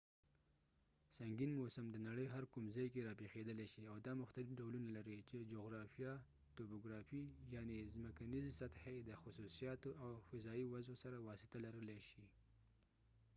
[1.17, 5.17] سنګین موسم د نړۍ هر کوم ځای کې راپېښېدلی شي او دا مختلف ډولونه لري
[5.29, 6.11] چې جغرافیه
[6.57, 7.21] توپوګرافي
[7.55, 12.25] یعني زمکنیزې سطحې د خصوصیاتو او فضايي وضعو سره واسطه لرلې شي